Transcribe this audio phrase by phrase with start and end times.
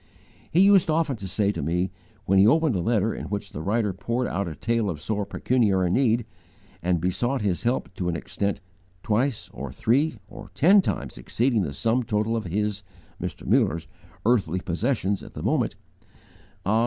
[0.51, 1.91] "He used often to say to me,
[2.25, 5.27] when he opened a letter in which the writer poured out a tale of sore
[5.27, 6.25] pecuniary need,
[6.81, 8.61] and besought his help to an extent
[9.03, 12.81] twice or three or ten times exceeding the sum total of his
[13.21, 13.45] (Mr.
[13.45, 13.87] Muller's)
[14.25, 15.75] earthly possessions at the moment,
[16.65, 16.79] 'Ah!